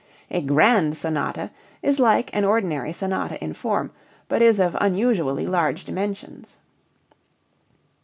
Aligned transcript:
A 0.31 0.41
grand 0.41 0.97
sonata 0.97 1.51
is 1.83 1.99
like 1.99 2.35
an 2.35 2.43
ordinary 2.43 2.91
sonata 2.91 3.37
in 3.39 3.53
form, 3.53 3.91
but 4.27 4.41
is 4.41 4.59
of 4.59 4.75
unusually 4.81 5.45
large 5.45 5.85
dimensions. 5.85 6.57